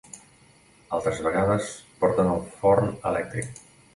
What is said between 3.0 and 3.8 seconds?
elèctric.